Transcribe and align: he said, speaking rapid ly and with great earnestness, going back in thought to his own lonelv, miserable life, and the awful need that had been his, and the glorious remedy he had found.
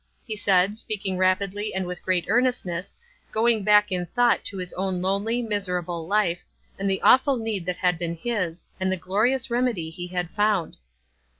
he 0.25 0.35
said, 0.35 0.79
speaking 0.79 1.15
rapid 1.15 1.53
ly 1.53 1.71
and 1.75 1.85
with 1.85 2.01
great 2.01 2.25
earnestness, 2.27 2.95
going 3.31 3.63
back 3.63 3.91
in 3.91 4.07
thought 4.07 4.43
to 4.43 4.57
his 4.57 4.73
own 4.73 4.99
lonelv, 4.99 5.47
miserable 5.47 6.07
life, 6.07 6.43
and 6.79 6.89
the 6.89 7.03
awful 7.03 7.37
need 7.37 7.67
that 7.67 7.77
had 7.77 7.99
been 7.99 8.15
his, 8.15 8.65
and 8.79 8.91
the 8.91 8.97
glorious 8.97 9.51
remedy 9.51 9.91
he 9.91 10.07
had 10.07 10.31
found. 10.31 10.77